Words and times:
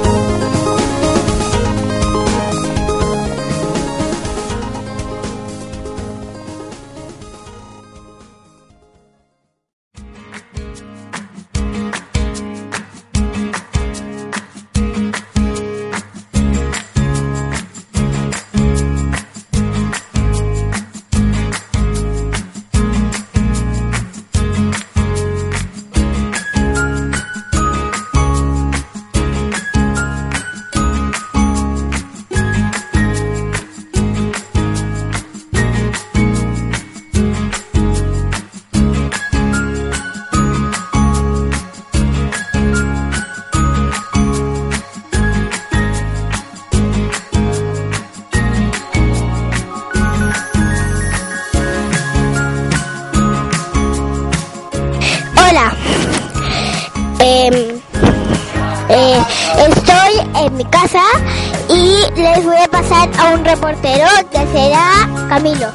un 63.34 63.44
reportero 63.44 64.06
que 64.30 64.38
será 64.52 65.08
Camilo. 65.28 65.68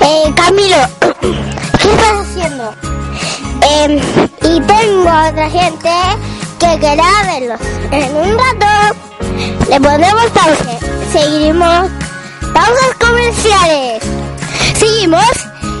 Eh, 0.00 0.32
Camilo, 0.34 0.76
¿qué 1.20 1.90
estás 1.90 2.26
haciendo? 2.26 2.74
Em, 3.62 3.98
y 4.42 4.60
tengo 4.60 5.02
otra 5.02 5.48
gente 5.50 5.90
que 6.58 6.78
querrá 6.78 7.10
verlos. 7.26 7.60
En 7.90 8.16
un 8.16 8.38
rato 8.38 8.96
le 9.68 9.80
ponemos 9.80 10.26
pausa. 10.30 10.78
Seguiremos 11.12 11.90
pausas 12.52 12.94
comerciales. 12.98 14.02
Seguimos 14.74 15.30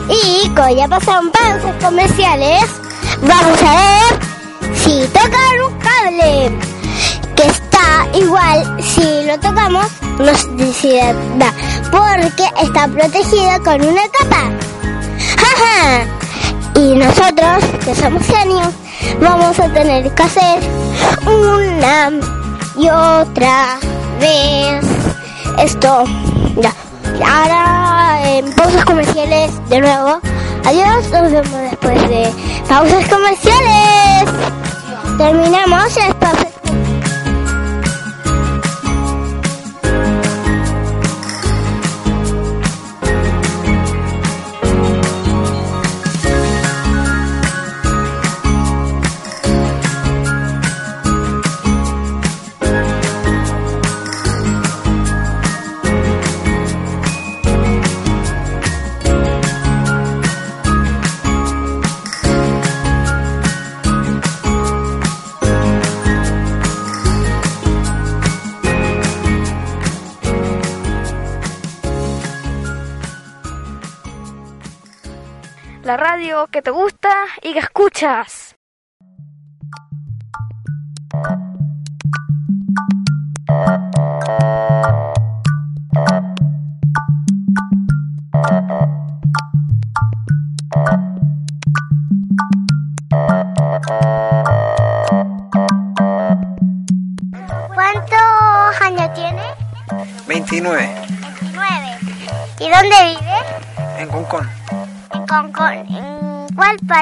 y 0.08 0.48
como 0.50 0.68
ya 0.70 0.88
pasaron 0.88 1.30
pausas 1.30 1.74
comerciales, 1.82 2.64
vamos 3.20 3.62
a 3.62 3.74
ver 3.74 4.76
si 4.76 5.06
tocan 5.08 5.60
un 5.66 5.78
cable 5.78 6.69
igual 8.14 8.82
si 8.82 9.24
lo 9.26 9.38
tocamos 9.38 9.86
nos 10.18 10.56
decide 10.56 11.14
da, 11.38 11.52
porque 11.90 12.44
está 12.62 12.86
protegido 12.88 13.62
con 13.64 13.82
una 13.82 14.02
capa. 14.18 14.50
¡Jaja! 15.38 16.04
Y 16.74 16.94
nosotros, 16.94 17.64
que 17.84 17.94
somos 17.94 18.22
genios, 18.26 18.68
vamos 19.20 19.58
a 19.58 19.68
tener 19.72 20.14
que 20.14 20.22
hacer 20.22 20.60
una 21.26 22.10
y 22.76 22.88
otra 22.88 23.78
vez 24.20 24.84
esto. 25.58 26.04
Ya. 26.56 26.74
Ahora 27.26 28.38
en 28.38 28.52
pausas 28.52 28.84
comerciales 28.84 29.68
de 29.68 29.80
nuevo. 29.80 30.20
Adiós, 30.64 31.10
nos 31.10 31.32
vemos 31.32 31.60
después 31.70 32.08
de 32.08 32.32
pausas 32.68 33.08
comerciales. 33.08 34.30
Terminamos 35.18 35.96
las 35.96 36.14
pausas. 36.14 36.49
La 75.90 75.96
radio 75.96 76.46
que 76.46 76.62
te 76.62 76.70
gusta 76.70 77.10
y 77.42 77.52
que 77.52 77.58
escuchas. 77.58 78.54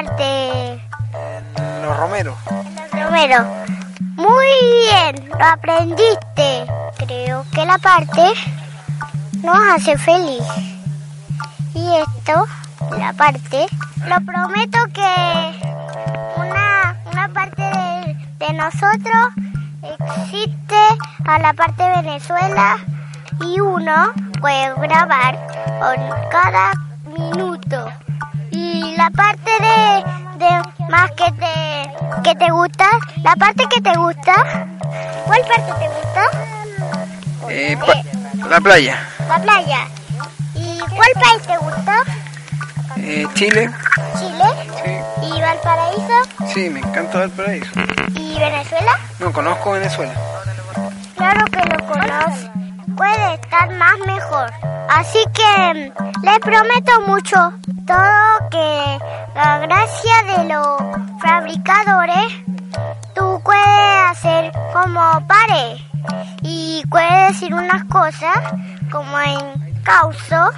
Parte? 0.03 0.81
en 1.13 1.81
Los 1.81 1.97
Romeros. 1.97 2.37
En 2.49 2.99
el 2.99 3.05
Romero. 3.05 3.45
Muy 4.15 4.45
bien, 4.85 5.29
lo 5.29 5.45
aprendiste. 5.45 6.65
Creo 6.97 7.45
que 7.53 7.65
la 7.65 7.77
parte 7.77 8.23
nos 9.43 9.57
hace 9.73 9.97
feliz. 9.97 10.43
Y 11.73 11.95
esto, 11.95 12.45
la 12.97 13.13
parte, 13.13 13.65
lo 14.07 14.15
prometo 14.25 14.77
que 14.93 15.61
una, 16.37 16.95
una 17.11 17.27
parte 17.29 17.61
de, 17.61 18.45
de 18.45 18.53
nosotros 18.53 19.33
existe 19.81 20.77
a 21.25 21.39
la 21.39 21.53
parte 21.53 21.83
de 21.83 22.01
Venezuela 22.01 22.77
y 23.41 23.59
uno 23.59 24.11
puede 24.39 24.73
grabar 24.75 25.37
con 25.79 26.29
cada 26.29 26.71
minuto. 27.17 27.89
La 28.99 29.09
parte 29.11 29.49
de, 29.61 30.45
de 30.45 30.89
más 30.89 31.09
que 31.11 31.31
te, 31.31 32.21
que 32.21 32.35
te 32.35 32.51
gusta, 32.51 32.85
la 33.23 33.33
parte 33.37 33.65
que 33.73 33.79
te 33.79 33.97
gusta, 33.97 34.67
¿cuál 35.25 35.41
parte 35.47 35.73
te 35.79 35.87
gusta? 35.87 37.49
Eh, 37.49 37.77
La 38.49 38.59
playa. 38.59 38.97
La 39.29 39.39
playa. 39.39 39.87
¿Y 40.53 40.79
cuál 40.79 41.11
país 41.13 41.41
te 41.47 41.57
gustó? 41.59 41.91
Eh, 42.97 43.25
Chile. 43.35 43.69
Chile. 44.19 44.45
Sí. 44.83 45.27
¿Y 45.33 45.41
Valparaíso? 45.41 46.53
Sí, 46.53 46.69
me 46.69 46.81
encanta 46.81 47.19
Valparaíso. 47.19 47.71
¿Y 48.15 48.37
Venezuela? 48.37 48.99
No 49.19 49.31
conozco 49.31 49.71
Venezuela. 49.71 50.13
Claro 51.15 51.45
que 51.45 51.59
lo 51.69 51.87
conoce. 51.87 52.51
Puede 52.97 53.33
estar 53.35 53.73
más 53.75 53.97
mejor. 54.05 54.51
Así 54.89 55.19
que 55.33 55.93
mm, 55.93 56.25
le 56.25 56.39
prometo 56.41 57.01
mucho 57.07 57.53
todo 57.87 58.38
que 58.49 58.99
la 59.35 59.59
gracia 59.59 60.13
de 60.25 60.43
los 60.45 61.21
fabricadores 61.21 62.33
tú 63.15 63.41
puedes 63.43 64.09
hacer 64.09 64.51
como 64.73 65.27
pare 65.27 65.77
y 66.41 66.83
puedes 66.89 67.29
decir 67.29 67.53
unas 67.53 67.83
cosas 67.85 68.37
como 68.91 69.19
en 69.19 69.81
causo. 69.83 70.51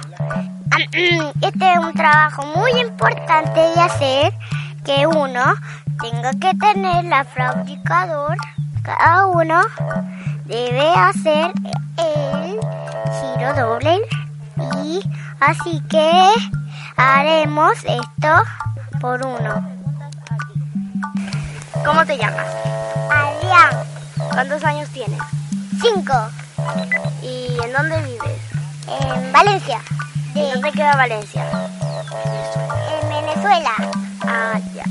Este 1.40 1.72
es 1.72 1.78
un 1.78 1.92
trabajo 1.92 2.44
muy 2.56 2.70
importante 2.80 3.60
de 3.60 3.80
hacer 3.80 4.32
que 4.84 5.06
uno 5.06 5.54
tenga 6.00 6.32
que 6.32 6.56
tener 6.58 7.04
la 7.04 7.24
fabricador 7.24 8.36
cada 8.82 9.26
uno 9.26 9.60
debe 10.44 10.88
hacer 10.94 11.52
el 11.98 12.58
giro 13.20 13.54
doble 13.54 14.00
y 14.84 15.00
así 15.40 15.80
que 15.88 16.32
haremos 17.02 17.72
esto 17.84 18.42
por 19.00 19.24
uno. 19.26 19.68
¿Cómo 21.84 22.04
te 22.06 22.16
llamas? 22.16 22.46
Adrián, 23.10 23.84
¿Cuántos 24.32 24.62
años 24.64 24.88
tienes? 24.90 25.20
5, 25.80 26.12
¿Y 27.22 27.58
en 27.62 27.72
dónde 27.72 28.00
vives? 28.02 28.40
en 28.86 29.32
Valencia, 29.32 29.78
¿Y 30.34 30.40
de, 30.40 30.52
dónde 30.52 30.70
queda 30.72 30.94
Valencia? 30.96 31.44
en 33.02 33.08
Venezuela, 33.08 33.72
Ah, 34.24 34.58
ya. 34.74 34.84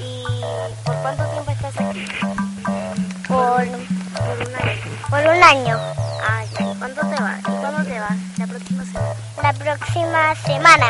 ¿Y 0.00 0.24
por 0.84 0.96
cuánto 0.96 1.24
tiempo 1.26 1.50
estás 1.52 1.74
aquí? 1.78 2.06
por, 3.28 3.64
Por 3.66 4.46
un 4.48 4.56
año. 4.56 4.80
por 5.08 5.20
un 5.36 5.42
año. 5.42 5.78
¿Cuándo 6.78 7.00
te 7.00 7.22
vas? 7.22 7.38
¿Y 7.40 7.42
cuándo 7.42 7.84
te 7.84 8.00
vas? 8.00 8.16
La 8.38 8.46
próxima 8.46 8.84
semana. 8.84 9.14
La 9.42 9.52
próxima 9.52 10.34
semana. 10.34 10.86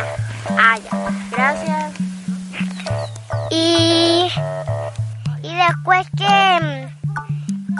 Ah, 0.58 0.76
ya. 0.78 0.90
Gracias. 1.30 1.92
Y, 3.50 4.28
y 5.42 5.54
después 5.54 6.06
que 6.16 6.88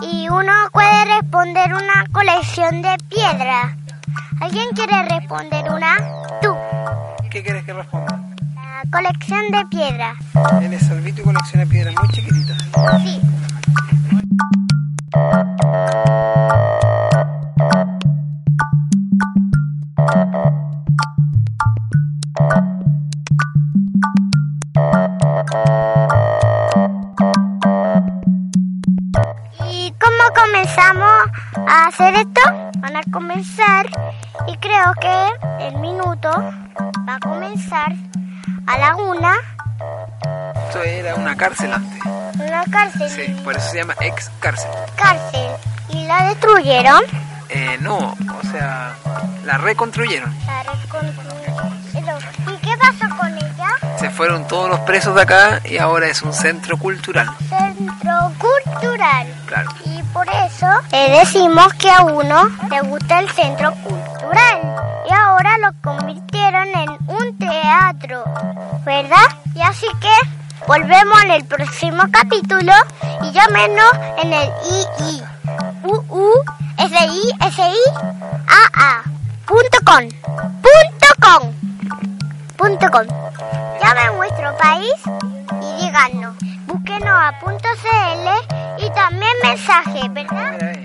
y 0.02 0.28
uno 0.28 0.52
puede 0.72 1.04
responder 1.06 1.72
una 1.72 2.04
colección 2.12 2.82
de 2.82 2.96
piedras. 3.08 3.74
¿Alguien 4.40 4.68
quiere 4.74 5.02
responder 5.04 5.64
una? 5.70 5.96
Tú. 6.42 6.54
¿Qué 7.30 7.42
quieres 7.42 7.64
que 7.64 7.72
responda? 7.72 8.20
La 8.54 8.82
colección 8.90 9.50
de 9.50 9.64
piedras. 9.66 10.16
Él 10.62 10.72
es 10.74 10.86
Salvito 10.86 11.22
y 11.22 11.24
colecciona 11.24 11.66
piedras 11.66 11.94
muy 11.94 12.08
chiquititas. 12.10 12.58
Sí. 13.02 13.15
Cárcel 41.48 41.72
antes. 41.72 42.00
en 42.40 42.50
la 42.50 42.64
cárcel. 42.70 43.10
Sí, 43.10 43.36
por 43.44 43.56
eso 43.56 43.70
se 43.70 43.78
llama 43.78 43.94
ex 44.00 44.30
cárcel. 44.40 44.70
cárcel 44.96 45.46
y 45.88 46.04
la 46.06 46.24
destruyeron. 46.28 47.02
Eh, 47.48 47.78
no, 47.80 47.98
o 47.98 48.46
sea, 48.50 48.94
la 49.44 49.58
reconstruyeron. 49.58 50.34
La 50.46 50.62
reconstruyeron. 50.64 51.36
¿Y 52.48 52.56
qué 52.58 52.76
pasó 52.78 53.16
con 53.16 53.28
ella? 53.36 53.68
Se 53.98 54.10
fueron 54.10 54.46
todos 54.48 54.68
los 54.68 54.80
presos 54.80 55.14
de 55.14 55.22
acá 55.22 55.60
y 55.64 55.78
ahora 55.78 56.08
es 56.08 56.22
un 56.22 56.32
centro 56.32 56.76
cultural. 56.76 57.30
Centro 57.48 58.32
cultural. 58.38 59.26
Claro. 59.46 59.70
Y 59.84 60.02
por 60.12 60.26
eso 60.28 60.66
le 60.90 61.10
decimos 61.18 61.72
que 61.74 61.90
a 61.90 62.02
uno 62.02 62.48
le 62.68 62.80
gusta 62.82 63.20
el 63.20 63.30
centro 63.30 63.72
cultural. 63.74 63.85
Volvemos 70.66 71.22
en 71.24 71.30
el 71.30 71.44
próximo 71.44 72.02
capítulo 72.10 72.72
y 73.22 73.32
llámenos 73.32 73.90
en 74.22 74.32
el 74.32 74.50
II. 74.98 75.22
UU 75.84 76.32
SI 76.78 77.32
SI 77.50 77.76
AA 78.48 79.02
punto 79.46 79.78
com. 79.84 80.08
Punto 80.62 81.08
com. 81.20 81.52
Punto 82.56 82.90
com. 82.90 83.06
Llamen 83.80 84.16
nuestro 84.16 84.56
país 84.56 84.94
y 85.62 85.84
díganos. 85.84 86.36
Búsquenos 86.66 87.08
a 87.08 87.38
punto 87.38 87.68
CL 87.82 88.84
y 88.84 88.90
también 88.90 89.32
mensaje 89.42 90.08
¿verdad? 90.10 90.76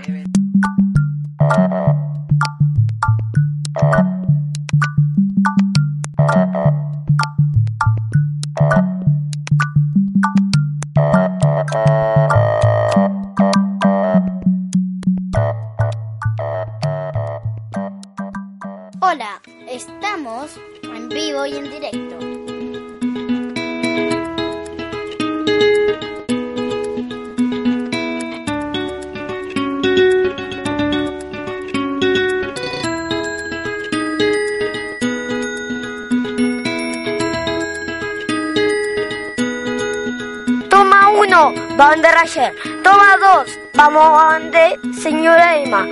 De 42.01 42.11
Rasher. 42.11 42.55
Toma 42.83 43.17
dos, 43.17 43.59
vamos 43.75 44.03
a 44.03 44.39
donde 44.39 44.79
señora 45.01 45.57
Emma. 45.57 45.87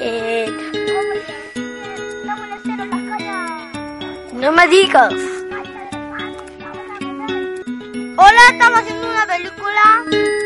Eh, 0.00 0.52
no 4.32 4.52
me 4.52 4.66
digas. 4.68 5.14
Hola, 8.16 8.40
estamos 8.50 8.80
haciendo 8.80 9.08
una 9.08 9.26
película. 9.26 10.45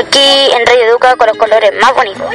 Aquí 0.00 0.50
en 0.54 0.64
Radio 0.64 0.84
Educa 0.86 1.14
con 1.16 1.26
los 1.26 1.36
colores 1.36 1.72
más 1.78 1.92
bonitos. 1.92 2.26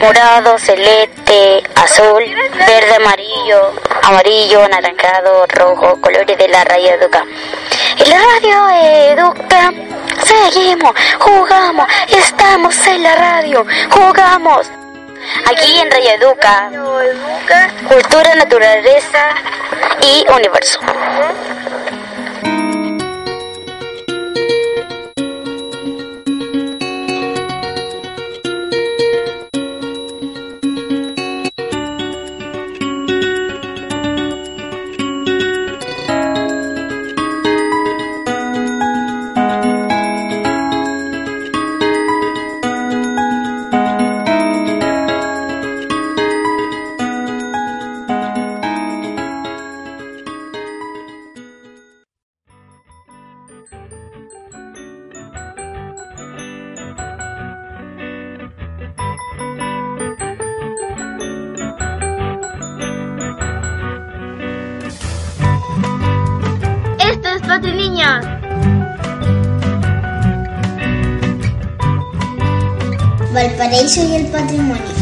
Morado, 0.00 0.58
celeste, 0.58 1.62
azul, 1.76 2.22
verde, 2.58 2.96
amarillo, 2.96 3.72
amarillo, 4.02 4.62
anaranjado, 4.64 5.46
rojo, 5.46 5.98
colores 6.02 6.36
de 6.36 6.46
la 6.46 6.62
Radio 6.64 6.90
Educa. 6.90 7.24
Y 7.96 8.04
la 8.10 8.18
Radio 8.18 8.68
Educa, 9.12 9.72
seguimos, 10.26 10.92
jugamos, 11.20 11.88
estamos 12.08 12.86
en 12.86 13.02
la 13.02 13.16
radio, 13.16 13.64
jugamos. 13.90 14.70
Aquí 15.46 15.80
en 15.80 15.90
Radio 15.90 16.10
Educa, 16.10 16.70
cultura, 17.88 18.34
naturaleza 18.34 19.30
y 20.02 20.26
universo. 20.30 20.80
Y 74.54 74.58
el 74.58 74.93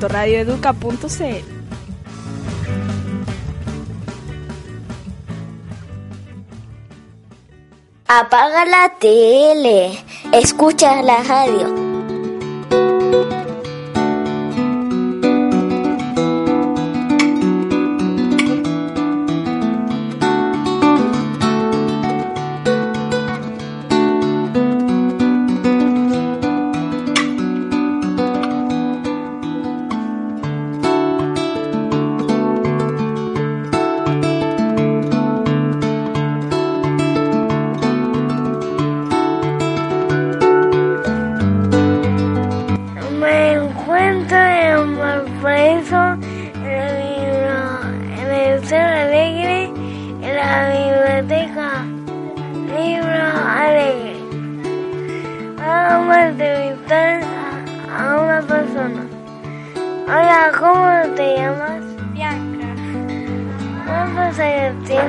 www.radioeduca.cl 0.00 1.60
Apaga 8.08 8.64
la 8.64 8.92
tele, 8.98 9.92
escucha 10.32 11.00
la 11.02 11.22
radio. 11.22 11.89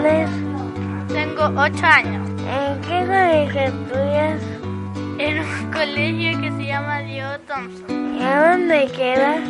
Tienes? 0.01 0.29
Tengo 1.07 1.45
ocho 1.59 1.85
años. 1.85 2.29
¿En 2.41 2.81
qué 2.81 3.05
colegio 3.05 3.61
estudias? 3.61 4.41
En 5.17 5.39
un 5.39 5.71
colegio 5.73 6.41
que 6.41 6.51
se 6.51 6.65
llama 6.65 6.99
Diego 6.99 7.29
Thompson. 7.47 8.15
¿Y 8.15 8.23
a 8.23 8.51
dónde 8.51 8.87
quedas? 8.95 9.41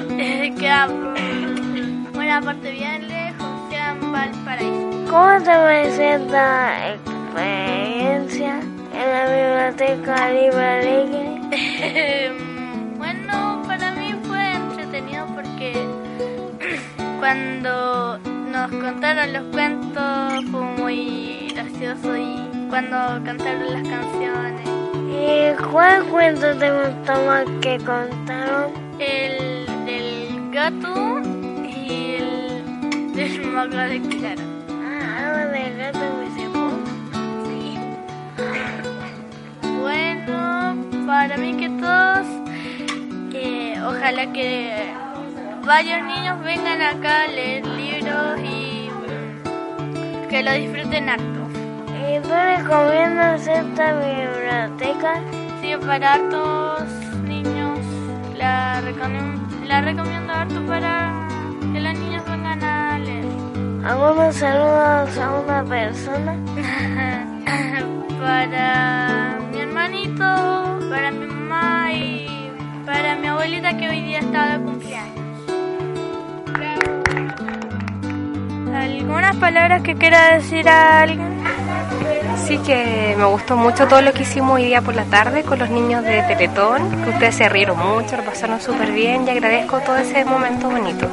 Queda 0.59 0.87
por 0.87 2.21
una 2.21 2.41
parte 2.41 2.71
bien 2.71 3.07
lejos, 3.07 3.69
queda 3.69 3.91
en 3.91 4.11
Valparaíso. 4.11 5.05
¿Cómo 5.09 5.37
te 5.39 5.45
pareció 5.45 6.03
esta 6.03 6.93
experiencia 6.93 8.59
en 8.93 9.11
la 9.11 9.25
biblioteca 9.25 10.31
Libre 10.31 10.67
Alegre? 10.67 12.37
Bueno, 12.97 13.63
para 13.65 13.91
mí 13.93 14.15
fue 14.23 14.53
entretenido 14.53 15.25
porque 15.33 15.73
cuando 17.19 18.19
nos 18.51 18.71
contaron 18.71 19.33
los 19.33 19.43
cuentos 19.45 19.80
fue 19.93 20.61
muy 20.61 21.51
gracioso 21.53 22.17
y 22.17 22.67
cuando 22.69 23.23
cantaron 23.25 23.73
las 23.73 23.87
canciones. 23.87 24.67
¿Y 25.09 25.63
cuál 25.71 26.03
cuento 26.05 26.55
te 26.57 26.71
gustó 26.71 27.13
más 27.25 27.45
que 27.61 27.77
contaron? 27.77 28.71
El 28.99 29.65
del 29.85 30.51
gato 30.51 31.21
y 31.63 32.15
el 32.15 33.13
del 33.13 33.41
mago 33.47 33.75
de 33.75 34.01
Clara. 34.01 34.43
Ah, 34.69 35.39
algo 35.41 35.51
del 35.51 35.77
gato 35.77 35.99
me 36.19 36.27
sepo. 36.35 36.69
Sí. 37.45 37.77
Bueno, 39.81 40.75
para 41.05 41.37
mí 41.37 41.53
que 41.55 41.69
todos, 41.69 42.27
eh, 43.33 43.75
ojalá 43.85 44.31
que 44.31 44.93
varios 45.65 46.03
niños 46.03 46.43
vengan 46.43 46.81
acá 46.81 47.23
a 47.23 47.27
leer 47.27 47.65
libros 47.67 48.39
y 48.39 48.60
que 50.31 50.41
lo 50.43 50.53
disfruten 50.53 51.09
harto. 51.09 51.41
¿Y 52.07 52.19
tú 52.21 52.29
recomiendas 52.29 53.45
esta 53.45 53.93
biblioteca? 53.99 55.21
Sí, 55.61 55.73
para 55.85 56.13
hartos 56.13 56.89
niños 57.25 57.77
la 58.37 58.79
recomiendo 59.81 60.33
harto 60.33 60.65
para 60.65 61.27
que 61.73 61.79
los 61.81 61.93
niños 61.99 62.23
vengan 62.25 62.63
a 62.63 62.97
leer. 62.99 63.25
¿Algunos 63.83 64.35
saludos 64.35 65.17
a 65.17 65.39
una 65.41 65.63
persona? 65.65 66.35
para 68.21 69.37
mi 69.51 69.59
hermanito, 69.59 70.79
para 70.89 71.11
mi 71.11 71.25
mamá 71.25 71.91
y 71.93 72.51
para 72.85 73.15
mi 73.15 73.27
abuelita 73.27 73.77
que 73.77 73.89
hoy 73.89 74.01
día 74.01 74.19
está 74.19 74.57
de 74.57 74.63
cumpleaños. 74.63 75.21
¿Algunas 79.11 79.35
palabras 79.35 79.81
que 79.81 79.95
quiera 79.95 80.35
decir 80.35 80.69
a 80.69 81.01
alguien? 81.01 81.43
Sí 82.47 82.57
que 82.59 83.13
me 83.17 83.25
gustó 83.25 83.57
mucho 83.57 83.85
todo 83.85 84.01
lo 84.01 84.13
que 84.13 84.21
hicimos 84.21 84.51
hoy 84.51 84.63
día 84.63 84.81
por 84.81 84.95
la 84.95 85.03
tarde 85.03 85.43
con 85.43 85.59
los 85.59 85.69
niños 85.69 86.01
de 86.05 86.21
Teletón, 86.21 87.03
que 87.03 87.09
ustedes 87.09 87.35
se 87.35 87.49
rieron 87.49 87.77
mucho, 87.77 88.15
lo 88.15 88.23
pasaron 88.23 88.61
súper 88.61 88.93
bien 88.93 89.27
y 89.27 89.31
agradezco 89.31 89.81
todo 89.81 89.97
ese 89.97 90.23
momento 90.23 90.69
bonito. 90.69 91.09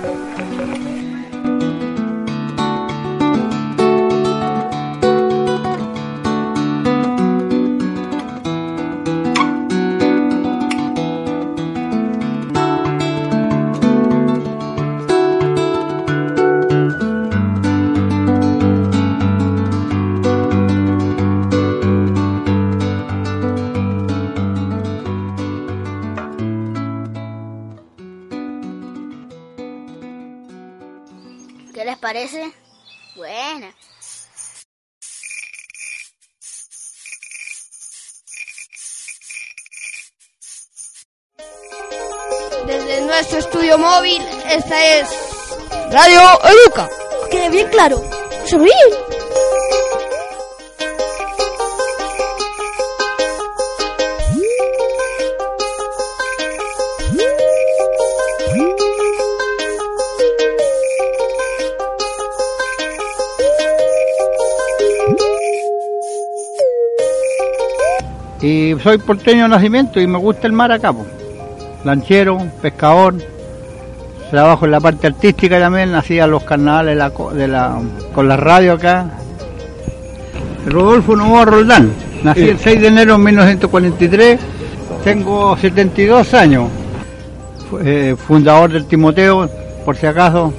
Radio 46.00 46.20
Educa. 46.44 46.88
Quede 47.28 47.50
bien 47.50 47.66
claro. 47.70 48.00
Sonríe. 48.46 48.72
Y 68.40 68.76
soy 68.84 68.98
porteño 68.98 69.42
de 69.42 69.48
nacimiento 69.48 70.00
y 70.00 70.06
me 70.06 70.18
gusta 70.18 70.46
el 70.46 70.52
mar 70.52 70.70
acá, 70.70 70.92
po. 70.92 71.04
lanchero, 71.82 72.38
pescador, 72.62 73.16
trabajo 74.30 74.64
en 74.64 74.70
la 74.70 74.80
parte 74.80 75.06
artística 75.06 75.58
también, 75.58 75.94
hacía 75.94 76.26
los 76.26 76.42
carnavales 76.44 76.96
la 76.96 77.10
de 77.34 77.48
la, 77.48 77.78
con 78.14 78.28
la 78.28 78.36
radio 78.36 78.74
acá. 78.74 79.06
Rodolfo 80.66 81.16
Novoa 81.16 81.44
Roldán, 81.44 81.92
nací 82.22 82.48
el 82.48 82.58
6 82.58 82.80
de 82.80 82.88
enero 82.88 83.12
de 83.12 83.18
1943, 83.18 84.40
tengo 85.02 85.56
72 85.56 86.34
años, 86.34 86.68
eh, 87.82 88.16
fundador 88.18 88.70
del 88.70 88.86
Timoteo, 88.86 89.48
por 89.84 89.96
si 89.96 90.06
acaso, 90.06 90.52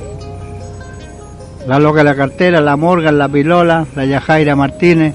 la 1.67 1.77
Loca 1.77 1.99
de 1.99 2.05
la 2.05 2.15
Cartera, 2.15 2.61
la 2.61 2.75
Morgan, 2.75 3.17
la 3.17 3.29
Pilola, 3.29 3.85
la 3.95 4.05
Yajaira 4.05 4.55
Martínez. 4.55 5.13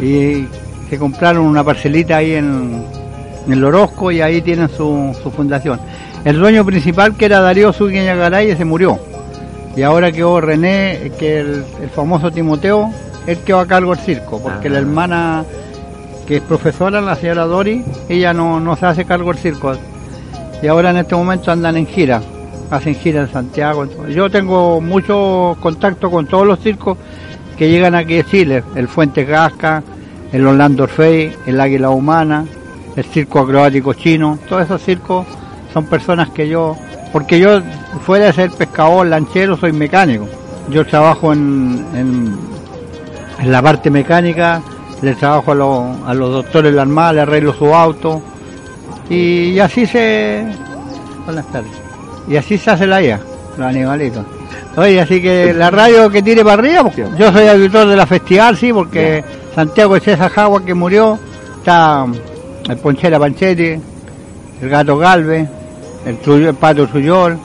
Y 0.00 0.46
se 0.88 0.98
compraron 0.98 1.44
una 1.44 1.62
parcelita 1.62 2.16
ahí 2.16 2.32
en, 2.32 2.82
en 3.46 3.52
el 3.52 3.64
Orozco 3.64 4.10
y 4.10 4.20
ahí 4.20 4.40
tienen 4.42 4.68
su, 4.68 5.16
su 5.22 5.30
fundación. 5.30 5.78
El 6.24 6.38
dueño 6.38 6.64
principal, 6.64 7.16
que 7.16 7.24
era 7.24 7.40
Darío 7.40 7.72
Sugueña 7.72 8.14
Garay, 8.14 8.56
se 8.56 8.64
murió. 8.64 8.98
Y 9.76 9.82
ahora 9.82 10.12
quedó 10.12 10.40
René, 10.40 11.12
que 11.18 11.40
el, 11.40 11.64
el 11.82 11.90
famoso 11.90 12.30
Timoteo, 12.30 12.90
él 13.26 13.38
quedó 13.38 13.58
a 13.60 13.66
cargo 13.66 13.94
del 13.94 14.04
circo, 14.04 14.40
porque 14.40 14.68
la 14.68 14.78
hermana 14.78 15.44
que 16.26 16.36
es 16.36 16.42
profesora, 16.42 17.00
la 17.00 17.16
señora 17.16 17.46
Dori, 17.46 17.84
ella 18.08 18.32
no, 18.32 18.60
no 18.60 18.76
se 18.76 18.86
hace 18.86 19.04
cargo 19.04 19.32
del 19.32 19.42
circo. 19.42 19.74
Y 20.62 20.66
ahora 20.68 20.90
en 20.90 20.98
este 20.98 21.16
momento 21.16 21.50
andan 21.50 21.76
en 21.76 21.86
gira, 21.86 22.22
hacen 22.70 22.94
gira 22.94 23.22
en 23.22 23.28
Santiago. 23.28 23.86
Yo 24.08 24.30
tengo 24.30 24.80
mucho 24.80 25.56
contacto 25.60 26.10
con 26.10 26.26
todos 26.26 26.46
los 26.46 26.60
circos 26.60 26.98
que 27.56 27.68
llegan 27.68 27.94
aquí 27.94 28.20
a 28.20 28.24
Chile, 28.24 28.62
el 28.76 28.86
Fuente 28.86 29.24
Gasca, 29.24 29.82
el 30.32 30.46
Orlando 30.46 30.84
Orfei, 30.84 31.32
el 31.46 31.60
Águila 31.60 31.90
Humana, 31.90 32.46
el 32.94 33.04
Circo 33.04 33.40
Acrobático 33.40 33.92
Chino, 33.94 34.38
todos 34.48 34.64
esos 34.64 34.82
circos 34.82 35.26
son 35.72 35.86
personas 35.86 36.30
que 36.30 36.48
yo, 36.48 36.76
porque 37.12 37.38
yo 37.38 37.60
fuera 38.04 38.26
de 38.26 38.32
ser 38.32 38.50
pescador, 38.52 39.06
lanchero, 39.06 39.56
soy 39.56 39.72
mecánico. 39.72 40.28
Yo 40.70 40.86
trabajo 40.86 41.32
en, 41.32 41.84
en, 41.94 42.36
en 43.40 43.52
la 43.52 43.60
parte 43.62 43.90
mecánica, 43.90 44.62
le 45.02 45.14
trabajo 45.14 45.52
a, 45.52 45.54
los- 45.54 45.96
a 46.08 46.14
los 46.14 46.30
doctores 46.30 46.70
de 46.72 46.76
la 46.76 46.82
Armada, 46.82 47.12
le 47.14 47.20
arreglo 47.22 47.52
su 47.54 47.74
auto 47.74 48.22
y, 49.10 49.58
así 49.58 49.86
se... 49.86 50.44
Buenas 51.24 51.46
tardes. 51.52 51.70
Y 52.28 52.36
así 52.36 52.56
se 52.58 52.70
hace 52.70 52.86
la 52.86 53.02
IA, 53.02 53.20
los 53.56 53.66
animalitos. 53.66 54.24
Oye, 54.76 55.00
así 55.00 55.20
que 55.20 55.52
la 55.52 55.70
radio 55.70 56.08
que 56.10 56.22
tire 56.22 56.42
para 56.42 56.54
arriba, 56.54 56.84
porque 56.84 57.04
yo 57.18 57.32
soy 57.32 57.46
auditor 57.48 57.88
de 57.88 57.96
la 57.96 58.06
festival, 58.06 58.56
sí, 58.56 58.72
porque 58.72 59.22
Santiago 59.54 59.98
César 60.00 60.30
Jagua 60.30 60.64
que 60.64 60.72
murió, 60.72 61.18
está 61.58 62.06
el 62.68 62.76
Ponchera 62.78 63.18
Panchetti, 63.18 63.76
el 64.62 64.68
Gato 64.68 64.96
Galve, 64.96 65.46
el, 66.06 66.18
Truyo- 66.20 66.48
el 66.50 66.54
Pato 66.54 66.86
Suyol, 66.88 67.38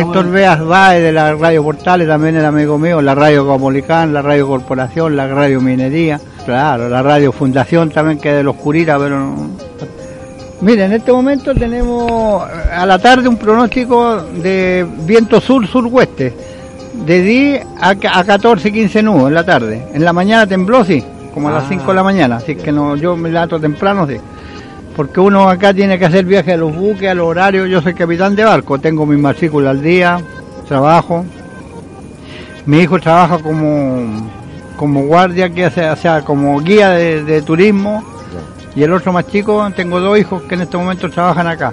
Héctor 0.00 0.30
Beas 0.30 0.64
Baez 0.64 1.02
de 1.02 1.12
la 1.12 1.34
Radio 1.34 1.62
Portales, 1.62 2.08
también 2.08 2.36
el 2.36 2.44
amigo 2.44 2.78
mío, 2.78 3.00
la 3.00 3.14
Radio 3.14 3.46
Comulicán, 3.46 4.12
la 4.12 4.22
Radio 4.22 4.46
Corporación, 4.48 5.14
la 5.16 5.28
Radio 5.28 5.60
Minería, 5.60 6.20
claro, 6.44 6.88
la 6.88 7.02
Radio 7.02 7.30
Fundación 7.32 7.90
también 7.90 8.18
que 8.18 8.30
es 8.30 8.36
de 8.36 8.42
los 8.42 8.56
curitas, 8.56 8.98
pero 9.00 9.18
no- 9.20 9.50
Mire, 10.60 10.86
en 10.86 10.92
este 10.92 11.12
momento 11.12 11.54
tenemos 11.54 12.42
a 12.42 12.84
la 12.84 12.98
tarde 12.98 13.28
un 13.28 13.36
pronóstico 13.36 14.16
de 14.42 14.84
viento 15.06 15.40
sur-suroeste, 15.40 16.34
de 17.06 17.22
10 17.22 17.66
a, 17.80 17.94
ca- 17.94 18.18
a 18.18 18.24
14, 18.24 18.72
15 18.72 19.00
nudos 19.04 19.28
en 19.28 19.34
la 19.34 19.44
tarde. 19.44 19.86
En 19.94 20.04
la 20.04 20.12
mañana 20.12 20.48
tembló, 20.48 20.84
sí, 20.84 21.04
como 21.32 21.48
a 21.48 21.52
las 21.52 21.68
5 21.68 21.86
de 21.86 21.94
la 21.94 22.02
mañana, 22.02 22.36
así 22.38 22.56
que 22.56 22.72
no, 22.72 22.96
yo 22.96 23.16
me 23.16 23.30
levanto 23.30 23.60
temprano, 23.60 24.04
sí. 24.08 24.16
Porque 24.98 25.20
uno 25.20 25.48
acá 25.48 25.72
tiene 25.72 25.96
que 25.96 26.06
hacer 26.06 26.24
viaje 26.24 26.54
a 26.54 26.56
los 26.56 26.74
buques, 26.74 27.08
a 27.08 27.14
los 27.14 27.28
horarios. 27.28 27.68
Yo 27.70 27.80
soy 27.80 27.94
capitán 27.94 28.34
de 28.34 28.42
barco, 28.42 28.80
tengo 28.80 29.06
mi 29.06 29.16
matrícula 29.16 29.70
al 29.70 29.80
día, 29.80 30.20
trabajo. 30.66 31.24
Mi 32.66 32.80
hijo 32.80 32.98
trabaja 32.98 33.38
como, 33.38 34.28
como 34.76 35.04
guardia, 35.04 35.50
que 35.50 35.66
hace, 35.66 35.88
o 35.88 35.94
sea, 35.94 36.22
como 36.22 36.58
guía 36.58 36.90
de, 36.90 37.42
turismo. 37.42 38.02
Y 38.74 38.82
el 38.82 38.92
otro 38.92 39.12
más 39.12 39.28
chico, 39.28 39.70
tengo 39.70 40.00
dos 40.00 40.18
hijos 40.18 40.42
que 40.42 40.56
en 40.56 40.62
este 40.62 40.76
momento 40.76 41.08
trabajan 41.08 41.46
acá. 41.46 41.72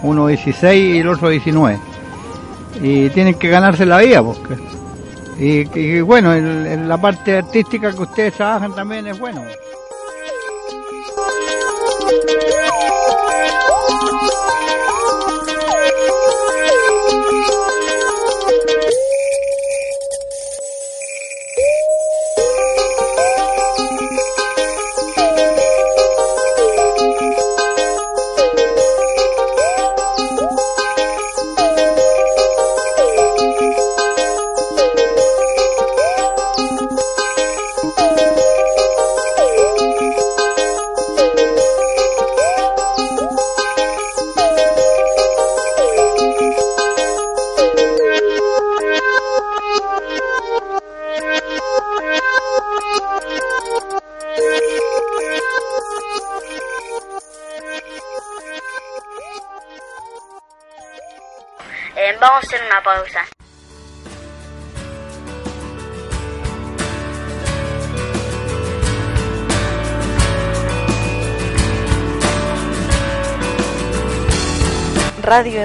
Uno 0.00 0.28
16 0.28 0.94
y 0.94 0.98
el 1.00 1.08
otro 1.08 1.28
19. 1.28 1.78
Y 2.80 3.10
tienen 3.10 3.34
que 3.34 3.50
ganarse 3.50 3.84
la 3.84 3.98
vida, 3.98 4.22
porque. 4.22 4.56
Y, 5.38 5.78
y 5.78 6.00
bueno, 6.00 6.32
en, 6.32 6.66
en 6.66 6.88
la 6.88 6.96
parte 6.96 7.36
artística 7.36 7.92
que 7.92 8.00
ustedes 8.00 8.32
trabajan 8.32 8.74
también 8.74 9.06
es 9.08 9.18
bueno. 9.18 9.42
Música 12.02 13.11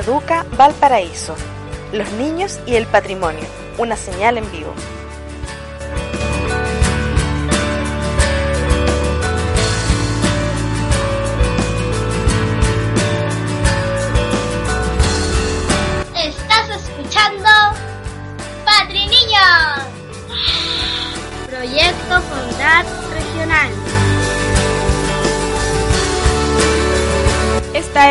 Educa 0.08 0.46
Valparaíso. 0.56 1.36
Los 1.92 2.10
niños 2.14 2.62
y 2.66 2.76
el 2.76 2.86
patrimonio. 2.86 3.44
Una 3.78 3.98
señal 3.98 4.38
en 4.38 4.50
vivo. 4.54 4.74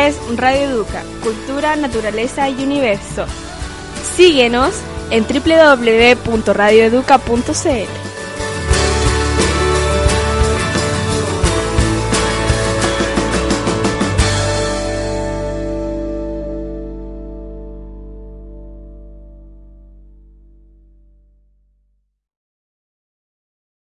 Es 0.05 0.17
Radio 0.35 0.69
Educa, 0.69 1.01
Cultura, 1.23 1.75
Naturaleza 1.75 2.47
y 2.49 2.63
Universo. 2.63 3.25
Síguenos 4.15 4.75
en 5.09 5.25
www.radioeduca.cl. 5.25 7.87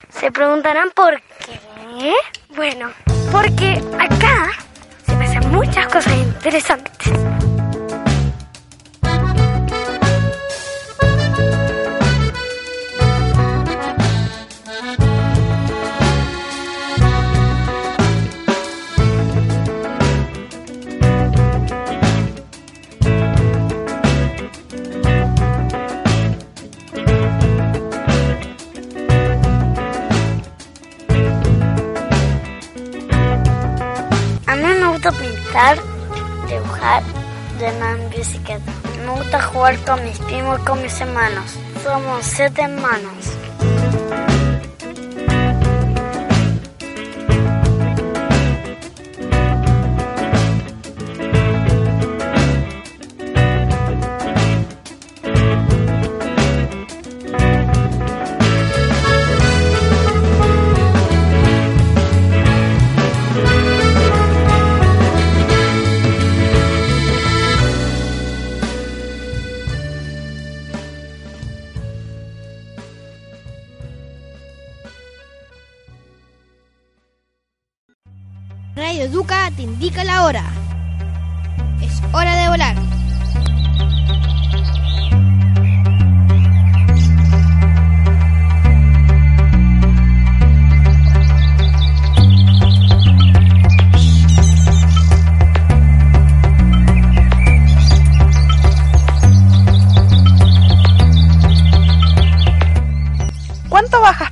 Se 0.08 0.32
preguntarán 0.32 0.90
por 0.94 1.20
qué. 1.44 1.60
Bueno, 2.54 2.90
porque 3.30 3.82
acá 3.98 4.48
muchas 5.60 5.86
cosas 5.88 6.16
interesantes. 6.16 7.39
Pintar, 35.60 35.78
dibujar, 36.48 37.02
de 37.58 37.72
más 37.78 37.98
en 37.98 38.10
bicicleta. 38.10 38.72
Me 39.04 39.12
gusta 39.12 39.42
jugar 39.42 39.76
con 39.84 40.02
mis 40.04 40.18
primos 40.20 40.60
y 40.60 40.64
con 40.64 40.82
mis 40.82 41.00
hermanos. 41.00 41.58
Somos 41.82 42.24
siete 42.24 42.62
hermanos. 42.62 43.39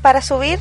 Para 0.08 0.22
subir? 0.22 0.58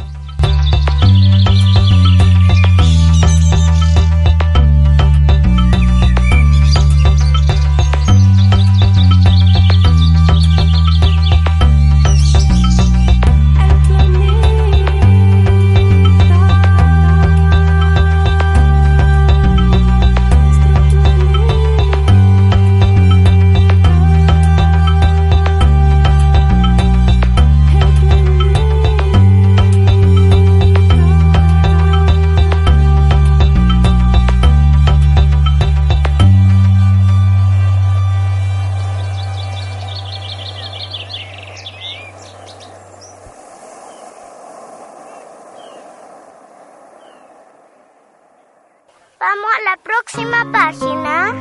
Vamos 49.20 49.50
a 49.52 49.64
la 49.64 49.78
próxima 49.78 50.52
página 50.52 51.34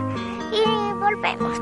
y 0.50 0.94
volvemos. 0.94 1.60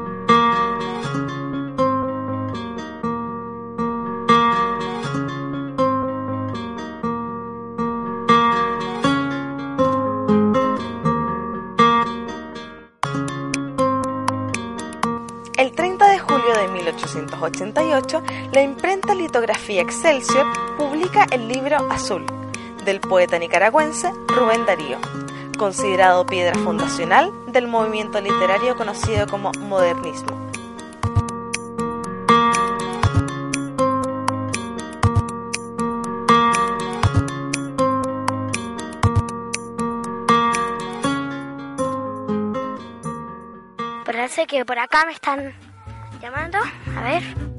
El 15.56 15.72
30 15.72 16.08
de 16.10 16.18
julio 16.20 16.54
de 16.54 16.68
1888, 16.68 18.22
la 18.52 18.62
imprenta 18.62 19.16
Litografía 19.16 19.82
Excelsior 19.82 20.46
publica 20.78 21.26
el 21.32 21.48
libro 21.48 21.78
Azul 21.90 22.24
del 22.84 23.00
poeta 23.00 23.38
nicaragüense 23.38 24.12
Rubén 24.28 24.66
Darío, 24.66 24.98
considerado 25.56 26.26
piedra 26.26 26.54
fundacional 26.60 27.32
del 27.48 27.66
movimiento 27.66 28.20
literario 28.20 28.76
conocido 28.76 29.26
como 29.26 29.52
modernismo. 29.60 30.44
Parece 44.04 44.46
que 44.46 44.64
por 44.64 44.78
acá 44.78 45.04
me 45.06 45.12
están 45.12 45.52
llamando. 46.20 46.58
A 46.96 47.02
ver. 47.02 47.53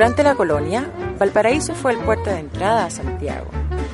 Durante 0.00 0.22
la 0.22 0.34
colonia, 0.34 0.90
Valparaíso 1.18 1.74
fue 1.74 1.92
el 1.92 1.98
puerto 1.98 2.30
de 2.30 2.38
entrada 2.38 2.86
a 2.86 2.90
Santiago 2.90 3.50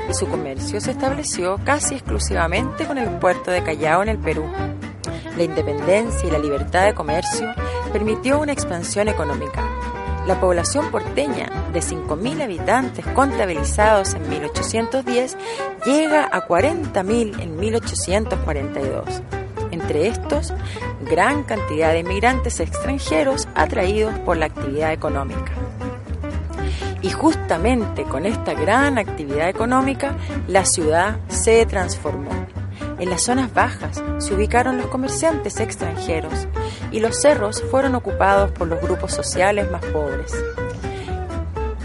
y 0.09 0.15
su 0.15 0.29
comercio 0.29 0.81
se 0.81 0.93
estableció 0.93 1.59
casi 1.65 1.97
exclusivamente 1.97 2.87
con 2.87 2.97
el 2.97 3.09
puerto 3.19 3.51
de 3.51 3.65
Callao 3.65 4.05
en 4.05 4.11
el 4.11 4.19
Perú. 4.19 4.45
La 5.37 5.43
independencia 5.43 6.29
y 6.29 6.31
la 6.31 6.39
libertad 6.39 6.85
de 6.85 6.95
comercio 6.95 7.53
permitió 7.93 8.39
una 8.39 8.53
expansión 8.53 9.09
económica. 9.09 9.69
La 10.29 10.39
población 10.39 10.93
porteña, 10.93 11.51
de 11.73 11.81
5.000 11.81 12.41
habitantes 12.41 13.05
contabilizados 13.09 14.15
en 14.15 14.29
1810, 14.29 15.37
llega 15.87 16.29
a 16.31 16.47
40.000 16.47 17.41
en 17.43 17.57
1842. 17.57 19.23
Entre 19.73 20.07
estos, 20.07 20.55
gran 21.11 21.43
cantidad 21.43 21.91
de 21.91 21.99
inmigrantes 21.99 22.61
extranjeros 22.61 23.49
atraídos 23.57 24.17
por 24.21 24.37
la 24.37 24.47
actividad 24.47 24.93
económica. 24.93 25.66
Y 27.03 27.11
justamente 27.11 28.05
con 28.05 28.27
esta 28.27 28.55
gran 28.55 28.99
actividad 28.99 29.49
económica, 29.49 30.17
la 30.49 30.65
ciudad 30.65 31.19
se 31.29 31.65
transformó. 31.67 32.31
En 32.99 33.11
las 33.11 33.23
zonas 33.23 33.53
bajas 33.53 34.03
se 34.19 34.35
ubicaron 34.35 34.79
los 34.79 34.87
comerciantes 34.87 35.61
extranjeros 35.61 36.49
y 36.91 37.01
los 37.01 37.21
cerros 37.21 37.63
fueron 37.71 37.95
ocupados 37.95 38.51
por 38.53 38.69
los 38.69 38.81
grupos 38.81 39.13
sociales 39.13 39.71
más 39.71 39.85
pobres. 39.87 40.35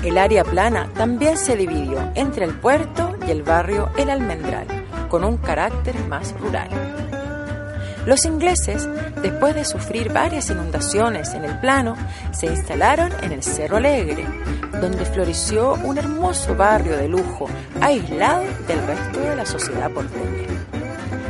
El 0.03 0.17
área 0.17 0.43
plana 0.43 0.89
también 0.95 1.37
se 1.37 1.55
dividió 1.55 1.99
entre 2.15 2.45
el 2.45 2.55
puerto 2.55 3.15
y 3.27 3.31
el 3.31 3.43
barrio 3.43 3.89
El 3.97 4.09
Almendral, 4.09 4.65
con 5.09 5.23
un 5.23 5.37
carácter 5.37 5.95
más 6.07 6.33
rural. 6.39 6.69
Los 8.05 8.25
ingleses, 8.25 8.87
después 9.21 9.53
de 9.53 9.63
sufrir 9.63 10.11
varias 10.11 10.49
inundaciones 10.49 11.33
en 11.33 11.45
el 11.45 11.59
plano, 11.59 11.95
se 12.31 12.47
instalaron 12.47 13.11
en 13.21 13.31
el 13.31 13.43
Cerro 13.43 13.77
Alegre, 13.77 14.25
donde 14.81 15.05
floreció 15.05 15.75
un 15.83 15.97
hermoso 15.99 16.55
barrio 16.55 16.97
de 16.97 17.07
lujo, 17.07 17.47
aislado 17.79 18.43
del 18.67 18.85
resto 18.87 19.19
de 19.19 19.35
la 19.35 19.45
sociedad 19.45 19.91
porteña. 19.91 20.47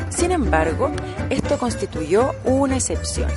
Sin 0.09 0.31
embargo, 0.31 0.91
esto 1.29 1.57
constituyó 1.57 2.33
una 2.45 2.75
excepción. 2.75 3.29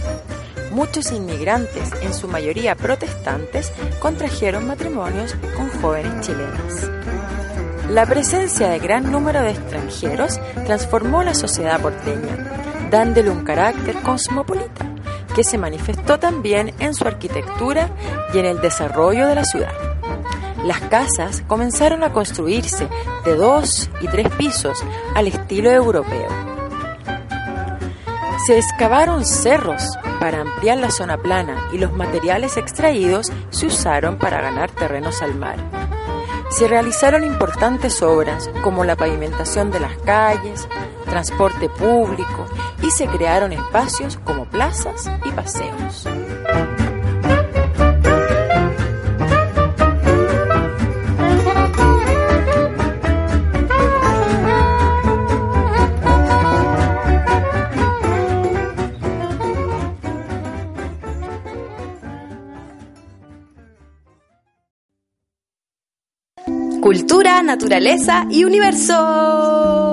Muchos 0.70 1.10
inmigrantes, 1.12 1.90
en 2.02 2.14
su 2.14 2.28
mayoría 2.28 2.76
protestantes, 2.76 3.72
contrajeron 4.00 4.66
matrimonios 4.66 5.34
con 5.56 5.70
jóvenes 5.80 6.20
chilenas. 6.20 6.90
La 7.90 8.06
presencia 8.06 8.68
de 8.70 8.78
gran 8.78 9.10
número 9.10 9.42
de 9.42 9.50
extranjeros 9.50 10.40
transformó 10.66 11.22
la 11.22 11.34
sociedad 11.34 11.80
porteña, 11.80 12.63
dándole 12.94 13.28
un 13.28 13.42
carácter 13.42 13.96
cosmopolita, 14.02 14.86
que 15.34 15.42
se 15.42 15.58
manifestó 15.58 16.20
también 16.20 16.72
en 16.78 16.94
su 16.94 17.04
arquitectura 17.04 17.90
y 18.32 18.38
en 18.38 18.46
el 18.46 18.60
desarrollo 18.60 19.26
de 19.26 19.34
la 19.34 19.44
ciudad. 19.44 19.72
Las 20.64 20.78
casas 20.82 21.42
comenzaron 21.48 22.04
a 22.04 22.12
construirse 22.12 22.88
de 23.24 23.34
dos 23.34 23.90
y 24.00 24.06
tres 24.06 24.28
pisos 24.36 24.84
al 25.16 25.26
estilo 25.26 25.72
europeo. 25.72 26.28
Se 28.46 28.58
excavaron 28.58 29.24
cerros 29.24 29.98
para 30.20 30.42
ampliar 30.42 30.78
la 30.78 30.92
zona 30.92 31.18
plana 31.18 31.56
y 31.72 31.78
los 31.78 31.92
materiales 31.94 32.56
extraídos 32.56 33.32
se 33.50 33.66
usaron 33.66 34.18
para 34.18 34.40
ganar 34.40 34.70
terrenos 34.70 35.20
al 35.20 35.34
mar. 35.34 35.56
Se 36.48 36.68
realizaron 36.68 37.24
importantes 37.24 38.00
obras 38.02 38.48
como 38.62 38.84
la 38.84 38.94
pavimentación 38.94 39.72
de 39.72 39.80
las 39.80 39.96
calles, 40.04 40.68
transporte 41.06 41.68
público 41.68 42.46
y 42.82 42.90
se 42.90 43.06
crearon 43.06 43.52
espacios 43.52 44.18
como 44.24 44.44
plazas 44.46 45.10
y 45.24 45.30
paseos. 45.30 46.06
Cultura, 66.84 67.42
naturaleza 67.42 68.26
y 68.30 68.44
universo. 68.44 69.83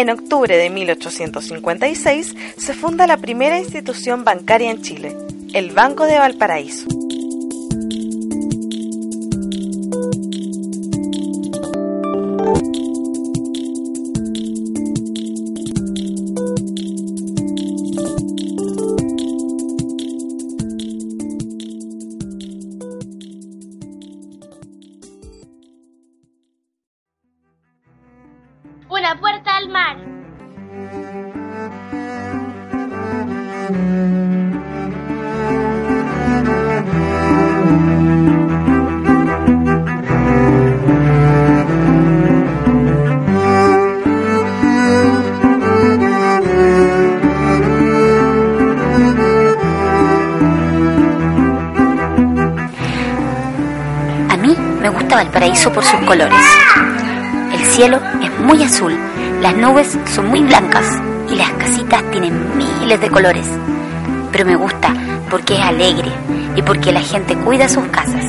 En 0.00 0.08
octubre 0.08 0.56
de 0.56 0.70
1856 0.70 2.34
se 2.56 2.72
funda 2.72 3.06
la 3.06 3.18
primera 3.18 3.58
institución 3.58 4.24
bancaria 4.24 4.70
en 4.70 4.80
Chile, 4.80 5.14
el 5.52 5.72
Banco 5.72 6.06
de 6.06 6.18
Valparaíso. 6.18 6.99
Valparaíso 55.50 55.72
por 55.72 55.84
sus 55.84 56.00
colores. 56.06 56.38
El 57.52 57.64
cielo 57.66 58.00
es 58.22 58.38
muy 58.38 58.62
azul, 58.62 58.96
las 59.42 59.56
nubes 59.56 59.98
son 60.14 60.28
muy 60.28 60.40
blancas 60.42 60.86
y 61.28 61.34
las 61.34 61.50
casitas 61.50 62.08
tienen 62.12 62.56
miles 62.56 63.00
de 63.00 63.10
colores. 63.10 63.46
Pero 64.30 64.44
me 64.46 64.54
gusta 64.54 64.94
porque 65.28 65.54
es 65.54 65.60
alegre 65.60 66.08
y 66.54 66.62
porque 66.62 66.92
la 66.92 67.00
gente 67.00 67.34
cuida 67.34 67.68
sus 67.68 67.84
casas. 67.86 68.24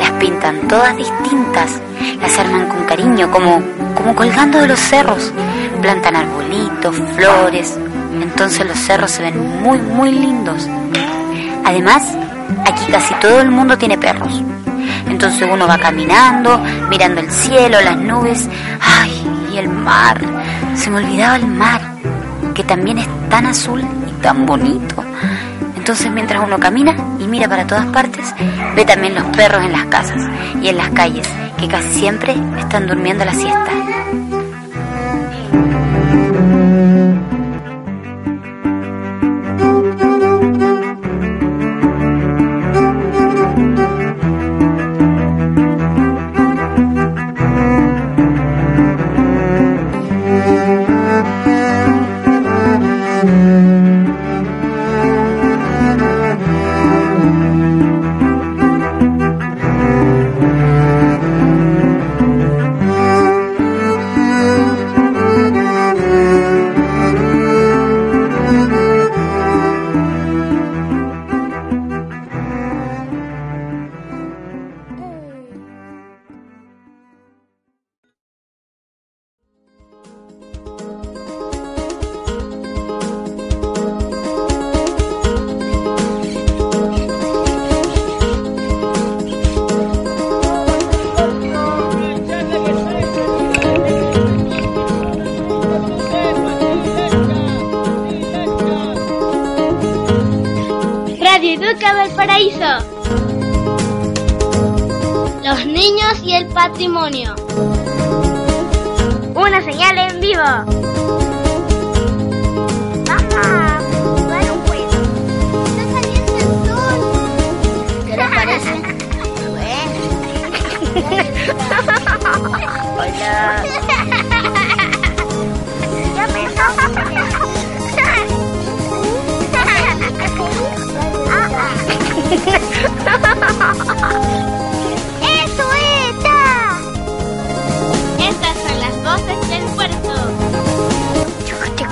Las 0.00 0.10
pintan 0.12 0.66
todas 0.66 0.96
distintas, 0.96 1.80
las 2.20 2.36
arman 2.36 2.66
con 2.66 2.84
cariño, 2.84 3.30
como, 3.30 3.62
como 3.94 4.16
colgando 4.16 4.58
de 4.58 4.66
los 4.66 4.80
cerros. 4.80 5.32
Plantan 5.80 6.16
arbolitos, 6.16 6.96
flores. 7.14 7.78
Entonces 8.20 8.66
los 8.66 8.78
cerros 8.78 9.12
se 9.12 9.22
ven 9.22 9.62
muy, 9.62 9.78
muy 9.78 10.10
lindos. 10.10 10.68
Además, 11.64 12.02
aquí 12.64 12.90
casi 12.90 13.14
todo 13.14 13.40
el 13.40 13.52
mundo 13.52 13.78
tiene 13.78 13.96
perros. 13.96 14.42
Entonces 15.06 15.48
uno 15.50 15.66
va 15.66 15.78
caminando, 15.78 16.58
mirando 16.88 17.20
el 17.20 17.30
cielo, 17.30 17.80
las 17.80 17.96
nubes, 17.96 18.48
ay, 18.80 19.26
y 19.52 19.58
el 19.58 19.68
mar. 19.68 20.20
Se 20.74 20.90
me 20.90 20.98
olvidaba 20.98 21.36
el 21.36 21.46
mar, 21.46 21.80
que 22.54 22.64
también 22.64 22.98
es 22.98 23.08
tan 23.28 23.46
azul 23.46 23.84
y 24.08 24.12
tan 24.22 24.46
bonito. 24.46 25.04
Entonces 25.76 26.10
mientras 26.10 26.42
uno 26.44 26.58
camina 26.58 26.96
y 27.20 27.28
mira 27.28 27.48
para 27.48 27.66
todas 27.66 27.86
partes, 27.86 28.34
ve 28.74 28.84
también 28.84 29.14
los 29.14 29.24
perros 29.36 29.64
en 29.64 29.72
las 29.72 29.86
casas 29.86 30.20
y 30.60 30.68
en 30.68 30.76
las 30.76 30.90
calles, 30.90 31.28
que 31.58 31.68
casi 31.68 31.88
siempre 31.94 32.34
están 32.58 32.86
durmiendo 32.86 33.24
la 33.24 33.32
siesta. 33.32 33.95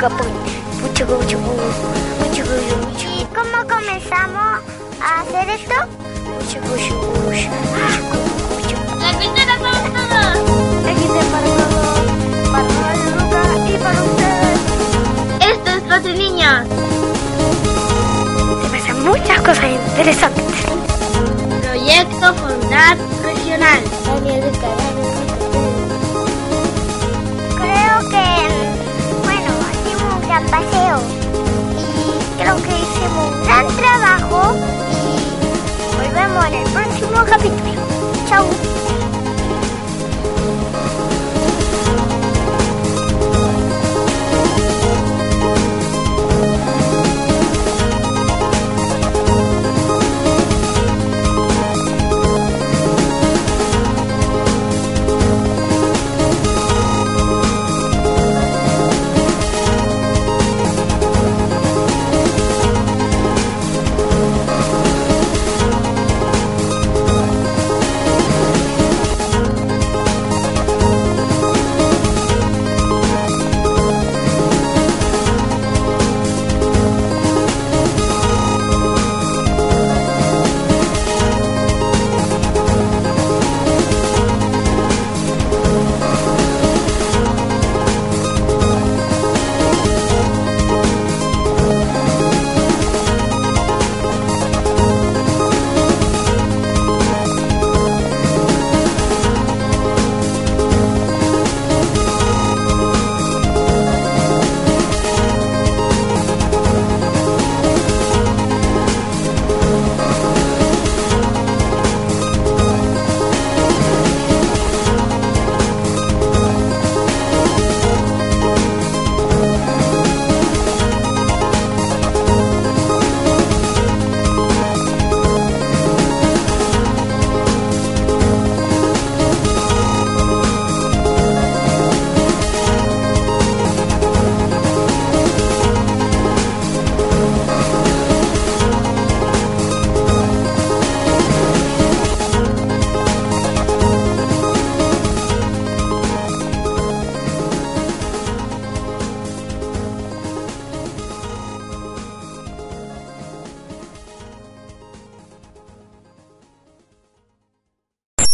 ¿Y 0.05 0.07
cómo 3.35 3.57
comenzamos 3.67 4.61
a 5.01 5.21
hacer 5.23 5.49
esto? 5.49 5.75
La 9.01 9.13
cultura 9.19 9.55
somos 9.57 9.81
todos. 9.95 10.37
Existe 10.91 11.23
para 11.33 11.49
todos, 11.57 11.97
para 12.53 12.69
Radio 12.83 13.09
Luca 13.17 13.41
y 13.67 13.79
para 13.79 14.03
ustedes. 14.03 14.61
Esto 15.41 15.69
es 15.71 15.83
Patri 15.85 16.13
Niños. 16.19 16.69
Se 18.63 18.69
pasan 18.69 18.99
muchas 19.05 19.41
cosas 19.41 19.65
interesantes. 19.65 20.45
Proyecto 21.63 22.35
Fondar 22.35 22.99
Regional. 23.23 23.83
Creo 24.23 25.14
gran 30.35 30.47
paseo 30.51 30.99
y 31.79 32.43
creo 32.43 32.57
que 32.57 32.77
hicimos 32.77 33.33
un 33.33 33.45
gran 33.45 33.67
trabajo 33.77 34.53
y 34.91 35.97
volvemos 35.97 36.45
en 36.47 36.55
el 36.55 36.73
próximo 36.73 37.25
capítulo. 37.25 37.81
Chau. 38.29 38.45